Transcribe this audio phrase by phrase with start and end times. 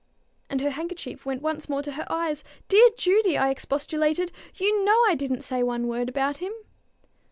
[0.49, 2.43] And her handkerchief went once more to her eyes.
[2.67, 6.53] "Dear Judy!" I expostulated, "you know I didn't say one word about him."